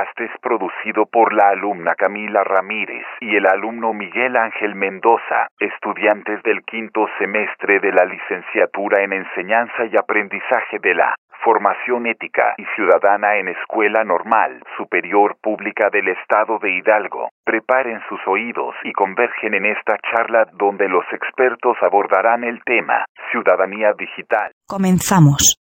Podcast 0.00 0.20
es 0.20 0.40
producido 0.40 1.06
por 1.06 1.32
la 1.34 1.50
alumna 1.50 1.94
Camila 1.94 2.42
Ramírez 2.42 3.04
y 3.20 3.36
el 3.36 3.46
alumno 3.46 3.92
Miguel 3.92 4.36
Ángel 4.36 4.74
Mendoza, 4.74 5.48
estudiantes 5.58 6.42
del 6.42 6.62
quinto 6.62 7.06
semestre 7.18 7.80
de 7.80 7.92
la 7.92 8.04
licenciatura 8.04 9.02
en 9.02 9.12
enseñanza 9.12 9.84
y 9.84 9.96
aprendizaje 9.96 10.78
de 10.80 10.94
la 10.94 11.14
Formación 11.44 12.06
Ética 12.06 12.54
y 12.56 12.64
Ciudadana 12.76 13.36
en 13.36 13.48
Escuela 13.48 14.04
Normal 14.04 14.62
Superior 14.76 15.36
Pública 15.42 15.90
del 15.90 16.08
Estado 16.08 16.58
de 16.58 16.70
Hidalgo. 16.70 17.28
Preparen 17.44 18.00
sus 18.08 18.20
oídos 18.26 18.74
y 18.84 18.92
convergen 18.92 19.54
en 19.54 19.66
esta 19.66 19.98
charla 20.10 20.46
donde 20.54 20.88
los 20.88 21.04
expertos 21.12 21.76
abordarán 21.82 22.44
el 22.44 22.62
tema 22.64 23.04
Ciudadanía 23.30 23.92
Digital. 23.98 24.52
Comenzamos. 24.66 25.58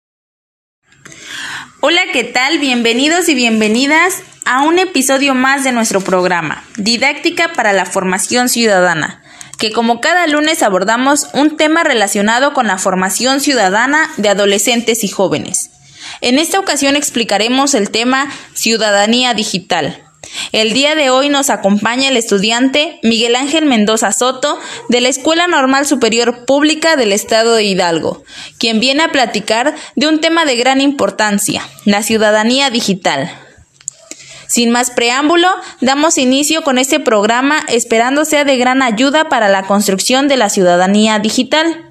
Hola, 1.80 2.00
¿qué 2.12 2.24
tal? 2.24 2.58
Bienvenidos 2.58 3.28
y 3.28 3.36
bienvenidas 3.36 4.24
a 4.44 4.62
un 4.62 4.80
episodio 4.80 5.36
más 5.36 5.62
de 5.62 5.70
nuestro 5.70 6.00
programa, 6.00 6.64
Didáctica 6.76 7.52
para 7.52 7.72
la 7.72 7.86
Formación 7.86 8.48
Ciudadana, 8.48 9.22
que 9.58 9.70
como 9.70 10.00
cada 10.00 10.26
lunes 10.26 10.64
abordamos 10.64 11.28
un 11.34 11.56
tema 11.56 11.84
relacionado 11.84 12.52
con 12.52 12.66
la 12.66 12.78
formación 12.78 13.40
ciudadana 13.40 14.10
de 14.16 14.28
adolescentes 14.28 15.04
y 15.04 15.08
jóvenes. 15.08 15.70
En 16.20 16.40
esta 16.40 16.58
ocasión 16.58 16.96
explicaremos 16.96 17.74
el 17.74 17.90
tema 17.90 18.26
Ciudadanía 18.54 19.32
Digital. 19.34 20.02
El 20.52 20.72
día 20.72 20.94
de 20.94 21.10
hoy 21.10 21.28
nos 21.28 21.50
acompaña 21.50 22.08
el 22.08 22.16
estudiante 22.16 22.98
Miguel 23.02 23.36
Ángel 23.36 23.66
Mendoza 23.66 24.12
Soto 24.12 24.58
de 24.88 25.00
la 25.00 25.08
Escuela 25.08 25.46
Normal 25.46 25.86
Superior 25.86 26.44
Pública 26.44 26.96
del 26.96 27.12
Estado 27.12 27.54
de 27.54 27.64
Hidalgo, 27.64 28.22
quien 28.58 28.80
viene 28.80 29.02
a 29.02 29.12
platicar 29.12 29.74
de 29.96 30.08
un 30.08 30.20
tema 30.20 30.44
de 30.44 30.56
gran 30.56 30.80
importancia, 30.80 31.62
la 31.84 32.02
ciudadanía 32.02 32.70
digital. 32.70 33.30
Sin 34.46 34.70
más 34.70 34.90
preámbulo, 34.90 35.48
damos 35.82 36.16
inicio 36.16 36.62
con 36.62 36.78
este 36.78 37.00
programa 37.00 37.60
esperando 37.68 38.24
sea 38.24 38.44
de 38.44 38.56
gran 38.56 38.82
ayuda 38.82 39.28
para 39.28 39.48
la 39.48 39.64
construcción 39.64 40.26
de 40.26 40.38
la 40.38 40.48
ciudadanía 40.48 41.18
digital 41.18 41.87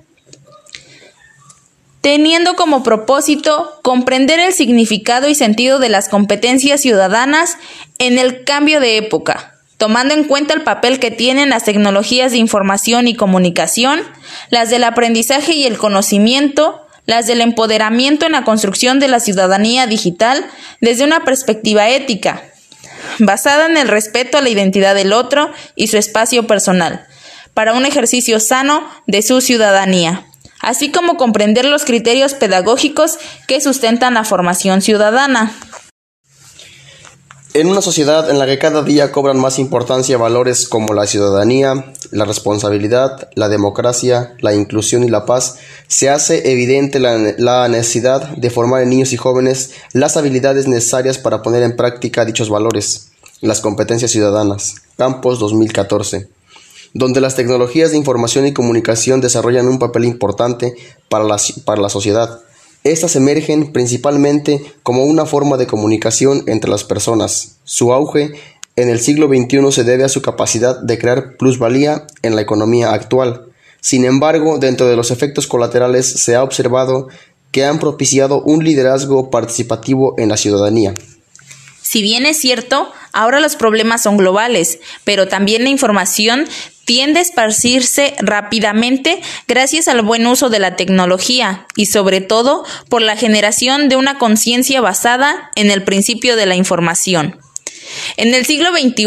teniendo 2.07 2.55
como 2.55 2.83
propósito 2.83 3.69
comprender 3.81 4.39
el 4.39 4.53
significado 4.53 5.27
y 5.27 5.35
sentido 5.35 5.77
de 5.77 5.89
las 5.89 6.07
competencias 6.07 6.79
ciudadanas 6.79 7.57
en 7.99 8.17
el 8.17 8.45
cambio 8.45 8.79
de 8.79 8.95
época, 8.95 9.55
tomando 9.75 10.13
en 10.13 10.23
cuenta 10.23 10.53
el 10.53 10.63
papel 10.63 10.99
que 10.99 11.11
tienen 11.11 11.49
las 11.49 11.65
tecnologías 11.65 12.31
de 12.31 12.37
información 12.37 13.09
y 13.09 13.15
comunicación, 13.15 13.99
las 14.49 14.69
del 14.69 14.85
aprendizaje 14.85 15.51
y 15.51 15.65
el 15.65 15.77
conocimiento, 15.77 16.87
las 17.05 17.27
del 17.27 17.41
empoderamiento 17.41 18.25
en 18.25 18.31
la 18.31 18.45
construcción 18.45 19.01
de 19.01 19.09
la 19.09 19.19
ciudadanía 19.19 19.85
digital 19.85 20.45
desde 20.79 21.03
una 21.03 21.25
perspectiva 21.25 21.89
ética, 21.89 22.41
basada 23.19 23.65
en 23.65 23.75
el 23.75 23.89
respeto 23.89 24.37
a 24.37 24.41
la 24.41 24.47
identidad 24.47 24.95
del 24.95 25.11
otro 25.11 25.51
y 25.75 25.87
su 25.87 25.97
espacio 25.97 26.47
personal, 26.47 27.05
para 27.53 27.73
un 27.73 27.85
ejercicio 27.85 28.39
sano 28.39 28.89
de 29.07 29.21
su 29.23 29.41
ciudadanía 29.41 30.23
así 30.61 30.91
como 30.91 31.17
comprender 31.17 31.65
los 31.65 31.85
criterios 31.85 32.33
pedagógicos 32.33 33.17
que 33.47 33.61
sustentan 33.61 34.15
la 34.15 34.23
formación 34.23 34.81
ciudadana. 34.81 35.55
En 37.53 37.67
una 37.67 37.81
sociedad 37.81 38.29
en 38.29 38.37
la 38.37 38.45
que 38.45 38.59
cada 38.59 38.83
día 38.83 39.11
cobran 39.11 39.39
más 39.39 39.57
importancia 39.57 40.17
valores 40.17 40.67
como 40.67 40.93
la 40.93 41.07
ciudadanía, 41.07 41.91
la 42.11 42.25
responsabilidad, 42.25 43.29
la 43.33 43.49
democracia, 43.49 44.35
la 44.41 44.53
inclusión 44.53 45.03
y 45.03 45.09
la 45.09 45.25
paz, 45.25 45.57
se 45.87 46.09
hace 46.09 46.51
evidente 46.51 46.99
la, 46.99 47.67
necesidad 47.67 48.29
de 48.37 48.49
formar 48.51 48.83
en 48.83 48.89
niños 48.89 49.11
y 49.11 49.17
jóvenes 49.17 49.71
las 49.93 50.17
habilidades 50.17 50.67
necesarias 50.67 51.17
para 51.17 51.41
poner 51.41 51.63
en 51.63 51.75
práctica 51.75 52.25
dichos 52.25 52.49
valores, 52.49 53.09
las 53.41 53.59
competencias 53.59 54.11
ciudadanas. 54.11 54.75
Campos 54.95 55.39
2014 55.39 56.36
donde 56.93 57.21
las 57.21 57.35
tecnologías 57.35 57.91
de 57.91 57.97
información 57.97 58.45
y 58.45 58.53
comunicación 58.53 59.21
desarrollan 59.21 59.67
un 59.67 59.79
papel 59.79 60.05
importante 60.05 60.75
para 61.09 61.23
la, 61.23 61.37
para 61.65 61.81
la 61.81 61.89
sociedad. 61.89 62.41
Estas 62.83 63.15
emergen 63.15 63.73
principalmente 63.73 64.61
como 64.83 65.03
una 65.03 65.25
forma 65.25 65.57
de 65.57 65.67
comunicación 65.67 66.43
entre 66.47 66.69
las 66.69 66.83
personas. 66.83 67.57
Su 67.63 67.91
auge 67.93 68.31
en 68.75 68.89
el 68.89 68.99
siglo 68.99 69.27
XXI 69.27 69.71
se 69.71 69.83
debe 69.83 70.03
a 70.03 70.09
su 70.09 70.21
capacidad 70.21 70.79
de 70.79 70.97
crear 70.97 71.35
plusvalía 71.37 72.05
en 72.21 72.35
la 72.35 72.41
economía 72.41 72.93
actual. 72.93 73.47
Sin 73.81 74.05
embargo, 74.05 74.57
dentro 74.59 74.87
de 74.87 74.95
los 74.95 75.11
efectos 75.11 75.47
colaterales 75.47 76.07
se 76.07 76.35
ha 76.35 76.43
observado 76.43 77.07
que 77.51 77.65
han 77.65 77.79
propiciado 77.79 78.41
un 78.41 78.63
liderazgo 78.63 79.31
participativo 79.31 80.13
en 80.17 80.29
la 80.29 80.37
ciudadanía. 80.37 80.93
Si 81.81 82.01
bien 82.01 82.25
es 82.25 82.37
cierto, 82.37 82.91
ahora 83.13 83.39
los 83.39 83.55
problemas 83.55 84.03
son 84.03 84.17
globales, 84.17 84.79
pero 85.05 85.27
también 85.27 85.63
la 85.63 85.69
información 85.69 86.47
tiende 86.87 87.19
a 87.19 87.21
esparcirse 87.21 88.15
rápidamente 88.19 89.21
gracias 89.45 89.89
al 89.89 90.03
buen 90.03 90.25
uso 90.25 90.49
de 90.49 90.59
la 90.59 90.77
tecnología 90.77 91.67
y 91.75 91.87
sobre 91.87 92.21
todo 92.21 92.63
por 92.87 93.01
la 93.01 93.17
generación 93.17 93.89
de 93.89 93.97
una 93.97 94.17
conciencia 94.17 94.79
basada 94.79 95.51
en 95.55 95.69
el 95.69 95.83
principio 95.83 96.37
de 96.37 96.45
la 96.45 96.55
información. 96.55 97.37
En 98.15 98.33
el 98.33 98.45
siglo 98.45 98.69
XXI 98.71 99.05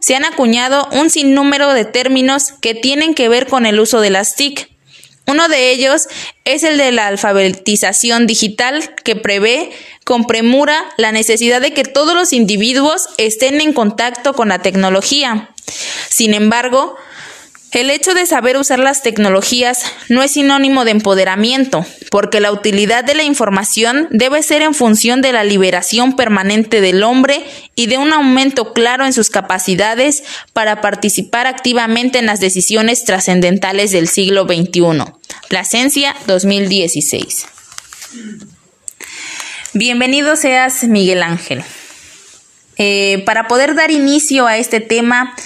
se 0.00 0.16
han 0.16 0.24
acuñado 0.24 0.88
un 0.90 1.08
sinnúmero 1.08 1.72
de 1.72 1.84
términos 1.84 2.52
que 2.60 2.74
tienen 2.74 3.14
que 3.14 3.28
ver 3.28 3.46
con 3.46 3.64
el 3.64 3.78
uso 3.78 4.00
de 4.00 4.10
las 4.10 4.34
TIC. 4.34 4.68
Uno 5.28 5.46
de 5.46 5.70
ellos 5.70 6.08
es 6.44 6.64
el 6.64 6.78
de 6.78 6.90
la 6.90 7.06
alfabetización 7.06 8.26
digital 8.26 8.96
que 9.04 9.14
prevé 9.14 9.70
con 10.02 10.24
premura 10.24 10.84
la 10.96 11.12
necesidad 11.12 11.60
de 11.60 11.72
que 11.72 11.84
todos 11.84 12.16
los 12.16 12.32
individuos 12.32 13.06
estén 13.18 13.60
en 13.60 13.72
contacto 13.72 14.34
con 14.34 14.48
la 14.48 14.62
tecnología. 14.62 15.50
Sin 16.08 16.34
embargo, 16.34 16.96
el 17.72 17.88
hecho 17.90 18.14
de 18.14 18.26
saber 18.26 18.56
usar 18.56 18.80
las 18.80 19.02
tecnologías 19.02 19.84
no 20.08 20.22
es 20.22 20.32
sinónimo 20.32 20.84
de 20.84 20.90
empoderamiento, 20.90 21.86
porque 22.10 22.40
la 22.40 22.50
utilidad 22.50 23.04
de 23.04 23.14
la 23.14 23.22
información 23.22 24.08
debe 24.10 24.42
ser 24.42 24.62
en 24.62 24.74
función 24.74 25.22
de 25.22 25.32
la 25.32 25.44
liberación 25.44 26.16
permanente 26.16 26.80
del 26.80 27.04
hombre 27.04 27.44
y 27.76 27.86
de 27.86 27.98
un 27.98 28.12
aumento 28.12 28.72
claro 28.72 29.06
en 29.06 29.12
sus 29.12 29.30
capacidades 29.30 30.24
para 30.52 30.80
participar 30.80 31.46
activamente 31.46 32.18
en 32.18 32.26
las 32.26 32.40
decisiones 32.40 33.04
trascendentales 33.04 33.92
del 33.92 34.08
siglo 34.08 34.46
XXI. 34.46 35.04
Plasencia 35.48 36.16
2016. 36.26 37.46
Bienvenido 39.74 40.34
seas 40.34 40.82
Miguel 40.82 41.22
Ángel. 41.22 41.62
Eh, 42.76 43.22
para 43.26 43.46
poder 43.46 43.76
dar 43.76 43.92
inicio 43.92 44.48
a 44.48 44.56
este 44.56 44.80
tema, 44.80 45.36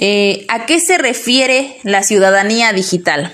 eh, 0.00 0.46
¿A 0.48 0.64
qué 0.64 0.80
se 0.80 0.96
refiere 0.96 1.76
la 1.82 2.02
ciudadanía 2.02 2.72
digital? 2.72 3.32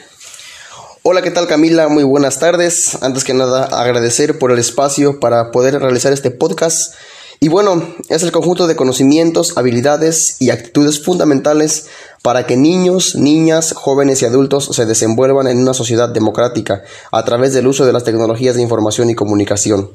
Hola, 1.03 1.23
¿qué 1.23 1.31
tal 1.31 1.47
Camila? 1.47 1.87
Muy 1.87 2.03
buenas 2.03 2.41
tardes. 2.41 3.01
Antes 3.03 3.23
que 3.23 3.35
nada, 3.35 3.67
agradecer 3.67 4.41
por 4.41 4.51
el 4.51 4.59
espacio 4.59 5.21
para 5.21 5.53
poder 5.53 5.79
realizar 5.79 6.13
este 6.13 6.33
podcast. 6.33 6.95
Y 7.39 7.49
bueno, 7.49 7.95
es 8.09 8.25
el 8.25 8.33
conjunto 8.33 8.67
de 8.67 8.75
conocimientos, 8.75 9.57
habilidades 9.57 10.39
y 10.41 10.51
actitudes 10.51 11.05
fundamentales 11.05 11.87
para 12.23 12.47
que 12.49 12.57
niños, 12.57 13.15
niñas, 13.15 13.73
jóvenes 13.73 14.23
y 14.23 14.25
adultos 14.25 14.69
se 14.73 14.87
desenvuelvan 14.87 15.47
en 15.47 15.59
una 15.59 15.73
sociedad 15.73 16.09
democrática 16.09 16.83
a 17.13 17.25
través 17.25 17.53
del 17.53 17.69
uso 17.69 17.87
de 17.87 17.93
las 17.93 18.03
tecnologías 18.03 18.57
de 18.57 18.63
información 18.63 19.09
y 19.09 19.15
comunicación, 19.15 19.93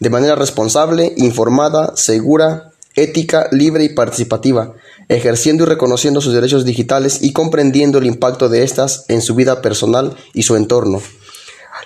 de 0.00 0.10
manera 0.10 0.34
responsable, 0.34 1.14
informada, 1.16 1.92
segura, 1.94 2.72
ética, 2.96 3.46
libre 3.52 3.84
y 3.84 3.90
participativa, 3.90 4.74
ejerciendo 5.08 5.64
y 5.64 5.66
reconociendo 5.66 6.20
sus 6.20 6.34
derechos 6.34 6.64
digitales 6.64 7.18
y 7.22 7.32
comprendiendo 7.32 7.98
el 7.98 8.06
impacto 8.06 8.48
de 8.48 8.62
estas 8.62 9.04
en 9.08 9.22
su 9.22 9.34
vida 9.34 9.62
personal 9.62 10.16
y 10.34 10.42
su 10.42 10.56
entorno. 10.56 11.02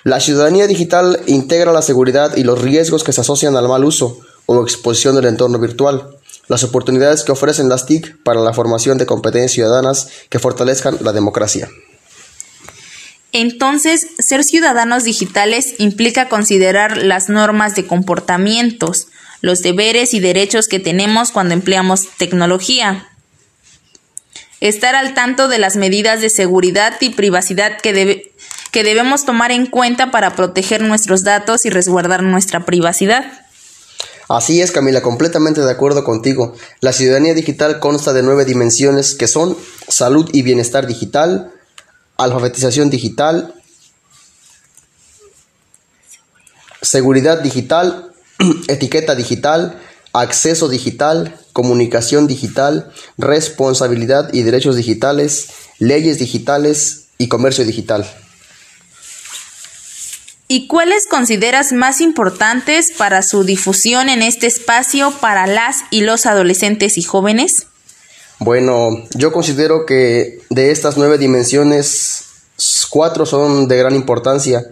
La 0.03 0.19
ciudadanía 0.19 0.67
digital 0.67 1.21
integra 1.27 1.71
la 1.71 1.81
seguridad 1.81 2.35
y 2.35 2.43
los 2.43 2.61
riesgos 2.61 3.03
que 3.03 3.13
se 3.13 3.21
asocian 3.21 3.55
al 3.55 3.69
mal 3.69 3.85
uso 3.85 4.19
o 4.45 4.61
exposición 4.61 5.15
del 5.15 5.25
entorno 5.25 5.59
virtual, 5.59 6.17
las 6.47 6.63
oportunidades 6.63 7.23
que 7.23 7.31
ofrecen 7.31 7.69
las 7.69 7.85
TIC 7.85 8.21
para 8.23 8.41
la 8.41 8.53
formación 8.53 8.97
de 8.97 9.05
competencias 9.05 9.53
ciudadanas 9.53 10.09
que 10.29 10.39
fortalezcan 10.39 10.97
la 11.01 11.13
democracia. 11.13 11.69
Entonces, 13.31 14.07
ser 14.19 14.43
ciudadanos 14.43 15.05
digitales 15.05 15.75
implica 15.79 16.29
considerar 16.29 16.97
las 16.97 17.29
normas 17.29 17.75
de 17.75 17.87
comportamientos, 17.87 19.07
los 19.41 19.61
deberes 19.61 20.13
y 20.13 20.19
derechos 20.19 20.67
que 20.67 20.79
tenemos 20.79 21.31
cuando 21.31 21.53
empleamos 21.53 22.07
tecnología, 22.17 23.09
estar 24.63 24.95
al 24.95 25.13
tanto 25.13 25.49
de 25.49 25.59
las 25.59 25.75
medidas 25.75 26.21
de 26.21 26.29
seguridad 26.29 26.95
y 27.01 27.09
privacidad 27.09 27.81
que, 27.81 28.33
que 28.71 28.83
debemos 28.83 29.25
tomar 29.25 29.51
en 29.51 29.65
cuenta 29.65 30.09
para 30.09 30.37
proteger 30.37 30.81
nuestros 30.81 31.23
datos 31.23 31.65
y 31.65 31.69
resguardar 31.69 32.23
nuestra 32.23 32.65
privacidad. 32.65 33.25
Así 34.29 34.61
es, 34.61 34.71
Camila, 34.71 35.01
completamente 35.01 35.59
de 35.59 35.69
acuerdo 35.69 36.05
contigo. 36.05 36.55
La 36.79 36.93
ciudadanía 36.93 37.33
digital 37.33 37.81
consta 37.81 38.13
de 38.13 38.23
nueve 38.23 38.45
dimensiones 38.45 39.15
que 39.15 39.27
son 39.27 39.57
salud 39.89 40.29
y 40.31 40.43
bienestar 40.43 40.87
digital, 40.87 41.51
alfabetización 42.15 42.89
digital, 42.89 43.53
seguridad 46.81 47.41
digital, 47.41 48.13
etiqueta 48.69 49.13
digital, 49.13 49.77
acceso 50.13 50.69
digital, 50.69 51.37
comunicación 51.53 52.27
digital, 52.27 52.91
responsabilidad 53.17 54.33
y 54.33 54.41
derechos 54.41 54.75
digitales, 54.75 55.49
leyes 55.79 56.19
digitales 56.19 57.05
y 57.17 57.27
comercio 57.27 57.63
digital. 57.63 58.05
¿Y 60.47 60.67
cuáles 60.67 61.07
consideras 61.07 61.71
más 61.71 62.01
importantes 62.01 62.91
para 62.91 63.21
su 63.21 63.43
difusión 63.43 64.09
en 64.09 64.21
este 64.21 64.47
espacio 64.47 65.11
para 65.21 65.47
las 65.47 65.77
y 65.89 66.01
los 66.01 66.25
adolescentes 66.25 66.97
y 66.97 67.03
jóvenes? 67.03 67.67
Bueno, 68.39 68.89
yo 69.15 69.31
considero 69.31 69.85
que 69.85 70.41
de 70.49 70.71
estas 70.71 70.97
nueve 70.97 71.17
dimensiones, 71.17 72.25
cuatro 72.89 73.25
son 73.25 73.67
de 73.67 73.77
gran 73.77 73.95
importancia, 73.95 74.63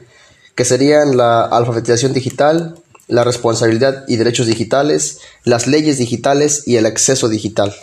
que 0.55 0.65
serían 0.65 1.15
la 1.15 1.45
alfabetización 1.45 2.11
digital, 2.11 2.80
la 3.11 3.25
responsabilidad 3.25 4.05
y 4.07 4.15
derechos 4.15 4.47
digitales, 4.47 5.19
las 5.43 5.67
leyes 5.67 5.97
digitales 5.97 6.63
y 6.65 6.77
el 6.77 6.85
acceso 6.85 7.27
digital. 7.27 7.75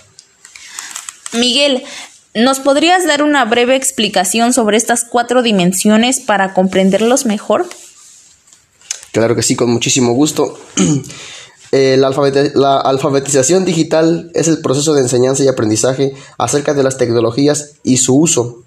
Miguel, 1.33 1.85
¿nos 2.35 2.61
podrías 2.61 3.07
dar 3.07 3.23
una 3.23 3.45
breve 3.45 3.77
explicación 3.77 4.55
sobre 4.55 4.79
estas 4.79 5.05
cuatro 5.05 5.43
dimensiones 5.43 6.21
para 6.21 6.55
comprenderlos 6.55 7.27
mejor? 7.27 7.67
Claro 9.13 9.37
que 9.37 9.43
sí, 9.43 9.55
con 9.55 9.71
muchísimo 9.71 10.13
gusto. 10.13 10.59
Eh, 11.71 11.99
la, 11.99 12.09
la, 12.55 12.79
alfabetización 12.81 13.67
digital 13.67 14.31
es 14.33 14.49
el 14.49 14.63
proceso 14.63 14.95
de 14.95 15.03
enseñanza 15.03 15.45
y 15.45 15.49
aprendizaje 15.49 16.15
acerca 16.39 16.73
de 16.73 16.83
las 16.83 16.97
tecnologías 16.97 17.73
y 17.83 17.99
su 17.99 18.19
uso, 18.19 18.63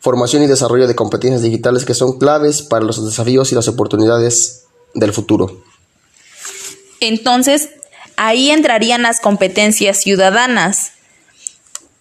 formación 0.00 0.42
y 0.42 0.46
desarrollo 0.46 0.86
de 0.86 0.94
competencias 0.94 1.40
digitales 1.40 1.86
que 1.86 1.94
son 1.94 2.18
claves 2.18 2.60
para 2.60 2.84
los 2.84 3.02
desafíos 3.02 3.52
y 3.52 3.54
las 3.54 3.68
oportunidades 3.68 4.63
del 4.94 5.12
futuro. 5.12 5.62
Entonces, 7.00 7.70
ahí 8.16 8.50
entrarían 8.50 9.02
las 9.02 9.20
competencias 9.20 10.00
ciudadanas. 10.00 10.92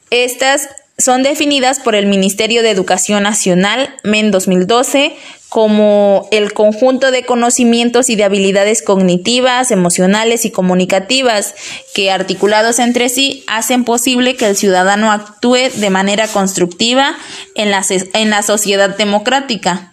Estas 0.10 0.70
son 0.98 1.24
definidas 1.24 1.80
por 1.80 1.96
el 1.96 2.06
Ministerio 2.06 2.62
de 2.62 2.70
Educación 2.70 3.24
Nacional, 3.24 3.96
MEN 4.04 4.32
2012, 4.32 5.16
como 5.50 6.28
el 6.32 6.54
conjunto 6.54 7.12
de 7.12 7.26
conocimientos 7.26 8.10
y 8.10 8.16
de 8.16 8.24
habilidades 8.24 8.82
cognitivas, 8.82 9.70
emocionales 9.70 10.46
y 10.46 10.52
comunicativas 10.52 11.54
que 11.94 12.10
articulados 12.10 12.80
entre 12.80 13.10
sí 13.10 13.44
hacen 13.48 13.84
posible 13.84 14.36
que 14.36 14.48
el 14.48 14.56
ciudadano 14.56 15.12
actúe 15.12 15.70
de 15.76 15.90
manera 15.92 16.28
constructiva 16.28 17.16
en 17.54 17.70
la, 17.70 17.84
en 18.14 18.30
la 18.32 18.42
sociedad 18.42 18.98
democrática. 18.98 19.92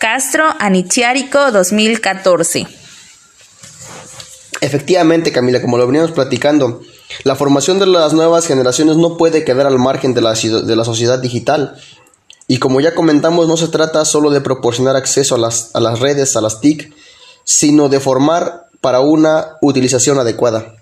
Castro 0.00 0.46
Anichiarico 0.58 1.52
2014 1.52 2.66
Efectivamente, 4.62 5.30
Camila, 5.30 5.60
como 5.60 5.76
lo 5.76 5.86
veníamos 5.86 6.12
platicando, 6.12 6.80
la 7.22 7.36
formación 7.36 7.78
de 7.78 7.86
las 7.86 8.14
nuevas 8.14 8.46
generaciones 8.46 8.96
no 8.96 9.18
puede 9.18 9.44
quedar 9.44 9.66
al 9.66 9.78
margen 9.78 10.14
de 10.14 10.22
la, 10.22 10.32
de 10.32 10.74
la 10.74 10.84
sociedad 10.86 11.18
digital. 11.18 11.76
Y 12.48 12.56
como 12.56 12.80
ya 12.80 12.94
comentamos, 12.94 13.46
no 13.46 13.58
se 13.58 13.68
trata 13.68 14.06
solo 14.06 14.30
de 14.30 14.40
proporcionar 14.40 14.96
acceso 14.96 15.34
a 15.34 15.38
las, 15.38 15.70
a 15.74 15.80
las 15.80 16.00
redes, 16.00 16.34
a 16.34 16.40
las 16.40 16.62
TIC, 16.62 16.94
sino 17.44 17.90
de 17.90 18.00
formar 18.00 18.68
para 18.80 19.00
una 19.00 19.58
utilización 19.60 20.18
adecuada. 20.18 20.79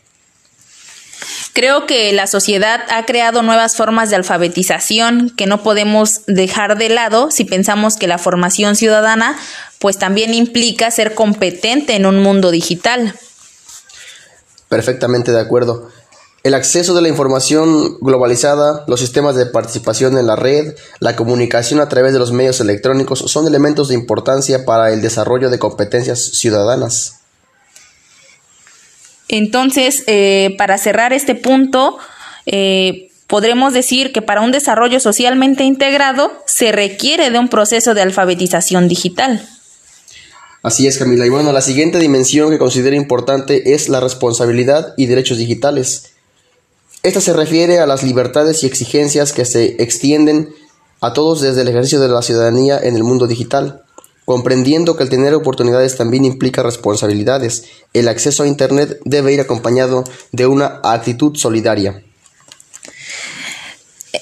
Creo 1.59 1.87
que 1.87 2.13
la 2.13 2.29
sociedad 2.29 2.83
ha 2.89 3.05
creado 3.05 3.43
nuevas 3.43 3.75
formas 3.75 4.11
de 4.11 4.15
alfabetización 4.15 5.31
que 5.37 5.49
no 5.49 5.65
podemos 5.65 6.21
dejar 6.29 6.79
de 6.79 6.89
lado 6.89 7.33
si 7.33 7.45
pensamos 7.45 7.97
que 7.97 8.07
la 8.07 8.19
formación 8.19 8.77
ciudadana 8.77 9.37
pues 9.81 9.99
también 9.99 10.35
implica 10.35 10.89
ser 10.93 11.17
competente 11.17 11.97
en 11.97 12.07
un 12.07 12.21
mundo 12.21 12.53
digital. 12.53 13.13
Perfectamente 14.69 15.33
de 15.33 15.41
acuerdo. 15.41 15.89
El 16.45 16.55
acceso 16.55 16.95
de 16.95 17.03
la 17.03 17.09
información 17.09 17.99
globalizada, 18.03 18.85
los 18.87 19.01
sistemas 19.01 19.35
de 19.35 19.47
participación 19.47 20.17
en 20.17 20.29
la 20.29 20.37
red, 20.37 20.77
la 21.01 21.17
comunicación 21.17 21.81
a 21.81 21.89
través 21.89 22.13
de 22.13 22.21
los 22.21 22.31
medios 22.31 22.61
electrónicos 22.61 23.19
son 23.19 23.49
elementos 23.49 23.89
de 23.89 23.95
importancia 23.95 24.65
para 24.65 24.93
el 24.93 25.03
desarrollo 25.03 25.51
de 25.51 25.59
competencias 25.59 26.23
ciudadanas. 26.35 27.18
Entonces, 29.29 30.05
eh, 30.07 30.55
para 30.59 30.79
cerrar 30.79 31.13
este 31.13 31.35
punto, 31.35 31.99
eh, 32.47 33.11
podremos 33.27 33.75
decir 33.75 34.13
que 34.13 34.23
para 34.23 34.41
un 34.41 34.53
desarrollo 34.53 35.01
socialmente 35.01 35.65
integrado 35.65 36.33
se 36.47 36.73
requiere 36.73 37.31
de 37.31 37.39
un 37.39 37.49
proceso 37.49 37.95
de 37.95 38.03
alfabetización 38.03 38.89
digital. 38.89 39.47
Así 40.63 40.87
es, 40.87 40.99
Camila. 40.99 41.25
Y 41.25 41.29
bueno, 41.29 41.53
la 41.53 41.61
siguiente 41.61 41.99
dimensión 41.99 42.51
que 42.51 42.59
considero 42.59 42.97
importante 42.97 43.75
es 43.75 43.89
la 43.89 44.01
responsabilidad 44.01 44.95
y 44.97 45.07
derechos 45.07 45.39
digitales. 45.39 46.13
Esta 47.03 47.21
se 47.21 47.33
refiere 47.33 47.79
a 47.79 47.87
las 47.87 48.03
libertades 48.03 48.63
y 48.63 48.67
exigencias 48.67 49.33
que 49.33 49.45
se 49.45 49.81
extienden 49.83 50.49
a 51.01 51.13
todos 51.13 51.41
desde 51.41 51.63
el 51.63 51.69
ejercicio 51.69 52.01
de 52.01 52.09
la 52.09 52.23
ciudadanía 52.23 52.79
en 52.79 52.97
el 52.97 53.05
mundo 53.05 53.27
digital, 53.27 53.83
comprendiendo 54.29 54.95
que 54.95 55.05
el 55.05 55.09
tener 55.09 55.33
oportunidades 55.33 55.97
también 55.97 56.27
implica 56.27 56.63
responsabilidades. 56.63 57.65
El 57.95 58.09
acceso 58.09 58.43
a 58.43 58.47
Internet 58.47 58.99
debe 59.07 59.33
ir 59.33 59.41
acompañado 59.41 60.05
de 60.33 60.47
una 60.47 60.83
actitud 60.85 61.35
solidaria. 61.35 62.03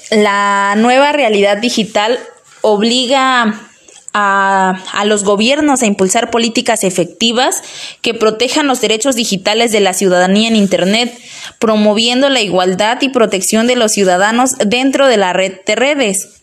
La 0.09 0.75
nueva 0.77 1.11
realidad 1.11 1.57
digital 1.57 2.19
obliga 2.61 3.67
a, 4.13 5.03
los 5.03 5.25
gobiernos 5.25 5.81
a 5.81 5.87
impulsar 5.87 6.31
políticas 6.31 6.85
efectivas 6.85 7.61
que 8.01 8.13
protejan 8.13 8.65
los 8.65 8.79
derechos 8.79 9.13
digitales 9.17 9.73
de 9.73 9.81
la 9.81 9.93
ciudadanía 9.93 10.47
en 10.47 10.55
Internet, 10.55 11.19
promoviendo 11.59 12.29
la 12.29 12.39
igualdad 12.39 12.99
y 13.01 13.09
protección 13.09 13.67
de 13.67 13.75
los 13.75 13.91
ciudadanos 13.91 14.57
dentro 14.65 15.07
de 15.07 15.17
la 15.17 15.33
red 15.33 15.57
de 15.65 15.75
redes. 15.75 16.36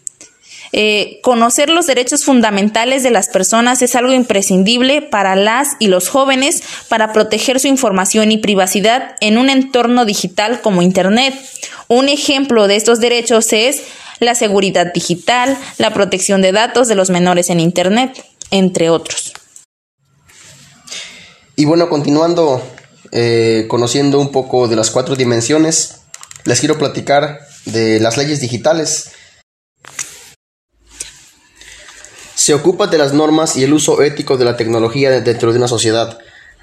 Eh, 0.76 1.20
conocer 1.22 1.70
los 1.70 1.86
derechos 1.86 2.24
fundamentales 2.24 3.04
de 3.04 3.12
las 3.12 3.28
personas 3.28 3.80
es 3.80 3.94
algo 3.94 4.12
imprescindible 4.12 5.02
para 5.02 5.36
las 5.36 5.76
y 5.78 5.86
los 5.86 6.08
jóvenes 6.08 6.64
para 6.88 7.12
proteger 7.12 7.60
su 7.60 7.68
información 7.68 8.32
y 8.32 8.38
privacidad 8.38 9.14
en 9.20 9.38
un 9.38 9.50
entorno 9.50 10.04
digital 10.04 10.62
como 10.62 10.82
Internet. 10.82 11.32
Un 11.86 12.08
ejemplo 12.08 12.66
de 12.66 12.74
estos 12.74 12.98
derechos 12.98 13.52
es 13.52 13.82
la 14.18 14.34
seguridad 14.34 14.92
digital, 14.92 15.56
la 15.78 15.94
protección 15.94 16.42
de 16.42 16.50
datos 16.50 16.88
de 16.88 16.96
los 16.96 17.08
menores 17.08 17.50
en 17.50 17.60
Internet, 17.60 18.24
entre 18.50 18.90
otros. 18.90 19.32
Y 21.54 21.66
bueno, 21.66 21.88
continuando 21.88 22.60
eh, 23.12 23.66
conociendo 23.68 24.18
un 24.18 24.32
poco 24.32 24.66
de 24.66 24.74
las 24.74 24.90
cuatro 24.90 25.14
dimensiones, 25.14 26.00
les 26.44 26.58
quiero 26.58 26.78
platicar 26.78 27.38
de 27.64 28.00
las 28.00 28.16
leyes 28.16 28.40
digitales. 28.40 29.12
Se 32.44 32.52
ocupa 32.52 32.88
de 32.88 32.98
las 32.98 33.14
normas 33.14 33.56
y 33.56 33.64
el 33.64 33.72
uso 33.72 34.02
ético 34.02 34.36
de 34.36 34.44
la 34.44 34.58
tecnología 34.58 35.10
dentro 35.22 35.50
de 35.50 35.56
una 35.56 35.66
sociedad, 35.66 36.18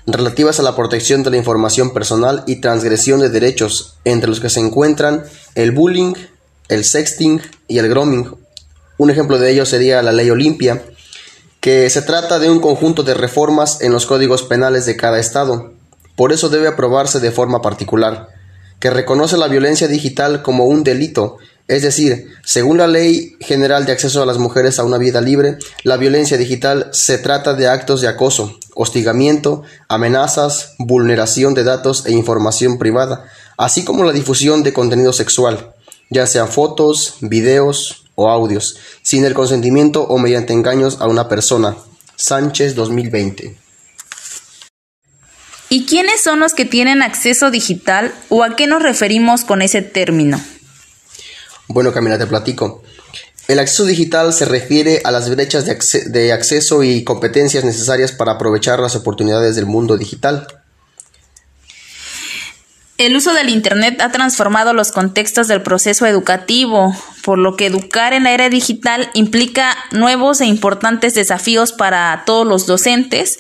relativas 0.06 0.60
a 0.60 0.62
la 0.62 0.76
protección 0.76 1.24
de 1.24 1.32
la 1.32 1.38
información 1.38 1.92
personal 1.92 2.44
y 2.46 2.62
transgresión 2.62 3.20
de 3.20 3.30
derechos, 3.30 3.96
entre 4.06 4.30
los 4.30 4.40
que 4.40 4.52
se 4.52 4.60
encuentran 4.60 5.24
el 5.56 5.72
bullying, 5.72 6.14
el 6.68 6.86
sexting 6.86 7.42
y 7.68 7.80
el 7.80 7.90
grooming. 7.90 8.30
Un 9.00 9.10
ejemplo 9.10 9.40
de 9.40 9.50
ello 9.50 9.66
sería 9.66 10.04
la 10.04 10.12
ley 10.12 10.30
Olimpia, 10.30 10.84
que 11.62 11.90
se 11.90 12.04
trata 12.04 12.38
de 12.38 12.52
un 12.52 12.60
conjunto 12.60 13.02
de 13.02 13.16
reformas 13.16 13.82
en 13.82 13.92
los 13.92 14.06
códigos 14.06 14.44
penales 14.44 14.86
de 14.86 14.98
cada 14.98 15.18
estado. 15.20 15.74
Por 16.16 16.32
eso 16.32 16.50
debe 16.50 16.68
aprobarse 16.68 17.20
de 17.20 17.32
forma 17.32 17.64
particular, 17.64 18.28
que 18.80 18.92
reconoce 18.92 19.36
la 19.36 19.48
violencia 19.48 19.88
digital 19.88 20.44
como 20.44 20.66
un 20.66 20.84
delito, 20.84 21.40
es 21.72 21.84
decir, 21.84 22.28
según 22.44 22.80
la 22.80 22.88
Ley 22.88 23.38
General 23.40 23.86
de 23.86 23.94
Acceso 23.94 24.22
a 24.22 24.26
las 24.26 24.38
Mujeres 24.38 24.78
a 24.78 24.84
una 24.84 24.98
Vida 24.98 25.22
Libre, 25.22 25.58
la 25.84 25.96
violencia 25.96 26.38
digital 26.38 26.90
se 26.92 27.18
trata 27.18 27.54
de 27.54 27.70
actos 27.70 28.02
de 28.02 28.10
acoso, 28.10 28.60
hostigamiento, 28.76 29.64
amenazas, 29.88 30.76
vulneración 30.80 31.54
de 31.54 31.64
datos 31.64 32.06
e 32.06 32.12
información 32.12 32.78
privada, 32.78 33.26
así 33.58 33.86
como 33.86 34.04
la 34.04 34.12
difusión 34.12 34.64
de 34.64 34.74
contenido 34.74 35.14
sexual 35.14 35.74
ya 36.10 36.28
sean 36.28 36.50
fotos, 36.50 37.16
videos 37.22 38.04
o 38.16 38.30
audios, 38.30 38.78
sin 39.02 39.24
el 39.24 39.34
consentimiento 39.34 40.04
o 40.04 40.18
mediante 40.18 40.52
engaños 40.52 40.98
a 41.00 41.08
una 41.08 41.30
persona. 41.30 41.78
Sánchez 42.18 42.76
2020. 42.76 43.56
¿Y 45.70 45.86
quiénes 45.86 46.20
son 46.20 46.42
los 46.42 46.54
que 46.54 46.66
tienen 46.66 47.02
acceso 47.02 47.50
digital 47.50 48.14
o 48.28 48.44
a 48.44 48.58
qué 48.58 48.68
nos 48.68 48.84
referimos 48.84 49.46
con 49.46 49.62
ese 49.62 49.82
término? 49.82 50.38
Bueno, 51.74 51.94
Camila, 51.94 52.18
te 52.18 52.28
platico. 52.28 52.84
El 53.48 53.60
acceso 53.60 53.86
digital 53.86 54.34
se 54.34 54.46
refiere 54.46 55.02
a 55.04 55.12
las 55.12 55.30
brechas 55.30 55.66
de, 55.66 56.32
acceso 56.32 56.84
y 56.84 57.04
competencias 57.04 57.64
necesarias 57.64 58.12
para 58.12 58.34
aprovechar 58.34 58.80
las 58.80 58.96
oportunidades 58.96 59.56
del 59.56 59.66
mundo 59.66 59.98
digital. 59.98 60.48
El 62.98 63.16
uso 63.16 63.34
del 63.34 63.50
Internet 63.50 64.00
ha 64.00 64.12
transformado 64.12 64.74
los 64.74 64.92
contextos 64.92 65.48
del 65.48 65.64
proceso 65.64 66.06
educativo, 66.06 66.96
por 67.24 67.40
lo 67.40 67.58
que 67.58 67.66
educar 67.66 68.14
en 68.14 68.24
la 68.24 68.32
era 68.32 68.48
digital 68.50 69.10
implica 69.14 69.76
nuevos 69.92 70.40
e 70.40 70.46
importantes 70.46 71.16
desafíos 71.16 71.72
para 71.72 72.24
todos 72.26 72.46
los 72.46 72.68
docentes 72.68 73.40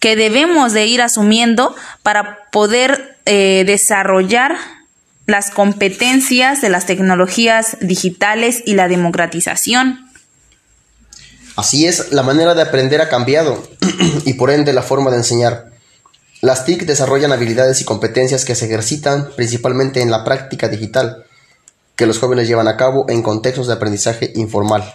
que 0.00 0.16
debemos 0.16 0.72
de 0.72 0.86
ir 0.86 1.02
asumiendo 1.02 1.76
para 2.02 2.50
poder 2.50 3.16
eh, 3.26 3.62
desarrollar 3.64 4.56
las 5.26 5.50
competencias 5.50 6.60
de 6.60 6.68
las 6.68 6.86
tecnologías 6.86 7.76
digitales 7.80 8.62
y 8.64 8.74
la 8.74 8.88
democratización. 8.88 10.10
Así 11.56 11.86
es, 11.86 12.12
la 12.12 12.22
manera 12.22 12.54
de 12.54 12.62
aprender 12.62 13.00
ha 13.00 13.08
cambiado 13.08 13.66
y 14.24 14.34
por 14.34 14.50
ende 14.50 14.72
la 14.72 14.82
forma 14.82 15.10
de 15.10 15.16
enseñar. 15.18 15.70
Las 16.42 16.64
TIC 16.64 16.84
desarrollan 16.84 17.32
habilidades 17.32 17.80
y 17.80 17.84
competencias 17.84 18.44
que 18.44 18.54
se 18.54 18.66
ejercitan 18.66 19.30
principalmente 19.36 20.02
en 20.02 20.10
la 20.10 20.22
práctica 20.22 20.68
digital, 20.68 21.24
que 21.96 22.06
los 22.06 22.18
jóvenes 22.18 22.46
llevan 22.46 22.68
a 22.68 22.76
cabo 22.76 23.06
en 23.08 23.22
contextos 23.22 23.66
de 23.66 23.72
aprendizaje 23.72 24.32
informal. 24.36 24.92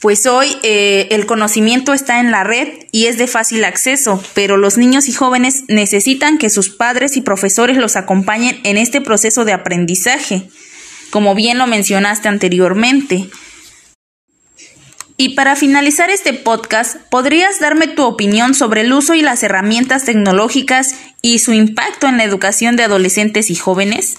Pues 0.00 0.26
hoy 0.26 0.56
eh, 0.62 1.08
el 1.10 1.26
conocimiento 1.26 1.92
está 1.92 2.20
en 2.20 2.30
la 2.30 2.44
red 2.44 2.68
y 2.92 3.06
es 3.06 3.18
de 3.18 3.26
fácil 3.26 3.64
acceso, 3.64 4.22
pero 4.32 4.56
los 4.56 4.78
niños 4.78 5.08
y 5.08 5.12
jóvenes 5.12 5.64
necesitan 5.66 6.38
que 6.38 6.50
sus 6.50 6.70
padres 6.70 7.16
y 7.16 7.20
profesores 7.20 7.76
los 7.76 7.96
acompañen 7.96 8.60
en 8.62 8.76
este 8.76 9.00
proceso 9.00 9.44
de 9.44 9.52
aprendizaje, 9.52 10.48
como 11.10 11.34
bien 11.34 11.58
lo 11.58 11.66
mencionaste 11.66 12.28
anteriormente. 12.28 13.28
Y 15.16 15.30
para 15.30 15.56
finalizar 15.56 16.10
este 16.10 16.32
podcast, 16.32 16.96
¿podrías 17.10 17.58
darme 17.58 17.88
tu 17.88 18.04
opinión 18.04 18.54
sobre 18.54 18.82
el 18.82 18.92
uso 18.92 19.14
y 19.14 19.22
las 19.22 19.42
herramientas 19.42 20.04
tecnológicas 20.04 20.94
y 21.22 21.40
su 21.40 21.52
impacto 21.52 22.06
en 22.06 22.18
la 22.18 22.24
educación 22.24 22.76
de 22.76 22.84
adolescentes 22.84 23.50
y 23.50 23.56
jóvenes? 23.56 24.14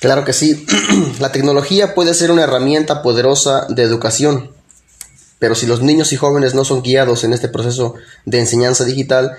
Claro 0.00 0.26
que 0.26 0.34
sí. 0.34 0.66
la 1.18 1.32
tecnología 1.32 1.94
puede 1.94 2.12
ser 2.12 2.30
una 2.30 2.42
herramienta 2.42 3.00
poderosa 3.00 3.66
de 3.70 3.84
educación, 3.84 4.50
pero 5.38 5.54
si 5.54 5.66
los 5.66 5.82
niños 5.82 6.12
y 6.12 6.16
jóvenes 6.16 6.54
no 6.54 6.64
son 6.64 6.82
guiados 6.82 7.24
en 7.24 7.32
este 7.32 7.48
proceso 7.48 7.94
de 8.24 8.40
enseñanza 8.40 8.84
digital, 8.84 9.36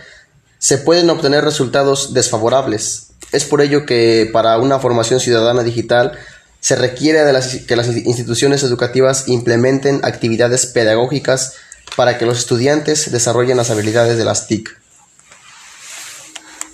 se 0.59 0.77
pueden 0.77 1.09
obtener 1.09 1.43
resultados 1.43 2.13
desfavorables. 2.13 3.07
Es 3.31 3.45
por 3.45 3.61
ello 3.61 3.85
que 3.85 4.29
para 4.31 4.57
una 4.57 4.79
formación 4.79 5.19
ciudadana 5.19 5.63
digital 5.63 6.17
se 6.59 6.75
requiere 6.75 7.19
que 7.67 7.75
las 7.75 7.87
instituciones 7.95 8.63
educativas 8.63 9.27
implementen 9.27 10.01
actividades 10.03 10.65
pedagógicas 10.65 11.53
para 11.95 12.17
que 12.17 12.25
los 12.25 12.39
estudiantes 12.39 13.11
desarrollen 13.11 13.57
las 13.57 13.69
habilidades 13.69 14.17
de 14.17 14.25
las 14.25 14.47
TIC. 14.47 14.77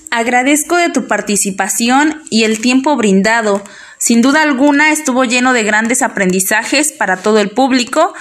Agradezco 0.10 0.78
de 0.78 0.90
tu 0.90 1.08
participación 1.08 2.22
y 2.30 2.44
el 2.44 2.62
tiempo 2.62 2.96
brindado. 2.96 3.64
Sin 3.98 4.22
duda 4.22 4.44
alguna 4.44 4.92
estuvo 4.92 5.24
lleno 5.24 5.54
de 5.54 5.64
grandes 5.64 6.02
aprendizajes 6.02 6.92
para 6.92 7.18
todo 7.18 7.40
el 7.40 7.50
público. 7.50 8.14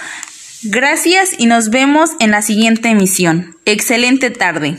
Gracias 0.65 1.31
y 1.37 1.45
nos 1.45 1.69
vemos 1.69 2.11
en 2.19 2.31
la 2.31 2.41
siguiente 2.41 2.89
emisión. 2.89 3.57
Excelente 3.65 4.29
tarde. 4.29 4.77